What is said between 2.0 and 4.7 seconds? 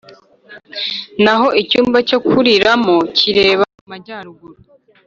cyo kuriramo kireba mu majyaruguru